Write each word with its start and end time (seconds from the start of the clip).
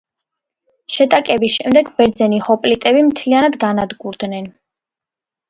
შეტაკების 0.95 1.57
შემდეგ 1.57 1.91
ბერძენი 1.99 2.41
ჰოპლიტები 2.47 3.05
მთლიანად 3.11 3.61
განადგურდნენ. 3.67 4.51